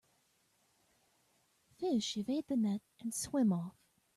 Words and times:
Fish 1.77 2.17
evade 2.17 2.47
the 2.47 2.57
net 2.57 2.81
and 3.01 3.13
swim 3.13 3.53
off. 3.53 3.77